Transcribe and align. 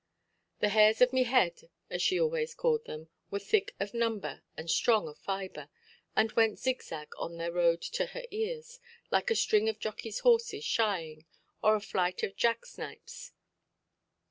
"The 0.61 0.69
hairs 0.69 0.99
of 1.01 1.13
me 1.13 1.25
head", 1.25 1.69
as 1.91 2.01
she 2.01 2.19
always 2.19 2.55
called 2.55 2.85
them, 2.85 3.09
were 3.29 3.37
thick 3.37 3.75
of 3.79 3.93
number 3.93 4.41
and 4.57 4.67
strong 4.67 5.07
of 5.07 5.19
fibre, 5.19 5.69
and 6.15 6.31
went 6.31 6.57
zig–zag 6.57 7.11
on 7.19 7.37
their 7.37 7.51
road 7.51 7.83
to 7.83 8.07
her 8.07 8.23
ears, 8.31 8.79
like 9.11 9.29
a 9.29 9.35
string 9.35 9.69
of 9.69 9.77
jockeyʼs 9.77 10.21
horses 10.21 10.65
shying, 10.65 11.27
or 11.61 11.75
a 11.75 11.79
flight 11.79 12.23
of 12.23 12.35
jack–snipes. 12.35 13.33